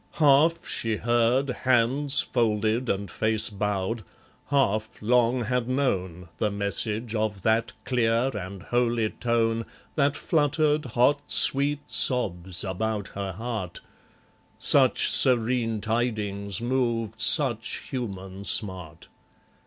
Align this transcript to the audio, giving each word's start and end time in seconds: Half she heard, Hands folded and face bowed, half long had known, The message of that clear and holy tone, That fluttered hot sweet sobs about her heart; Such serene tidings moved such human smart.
Half 0.13 0.65
she 0.67 0.97
heard, 0.97 1.47
Hands 1.49 2.19
folded 2.21 2.89
and 2.89 3.11
face 3.11 3.51
bowed, 3.51 4.03
half 4.47 4.99
long 4.99 5.41
had 5.43 5.69
known, 5.69 6.27
The 6.39 6.49
message 6.49 7.13
of 7.13 7.43
that 7.43 7.73
clear 7.85 8.35
and 8.35 8.63
holy 8.63 9.11
tone, 9.11 9.63
That 9.95 10.15
fluttered 10.17 10.85
hot 10.85 11.21
sweet 11.27 11.83
sobs 11.91 12.63
about 12.63 13.09
her 13.09 13.33
heart; 13.33 13.79
Such 14.57 15.07
serene 15.07 15.81
tidings 15.81 16.59
moved 16.61 17.21
such 17.21 17.87
human 17.91 18.43
smart. 18.43 19.07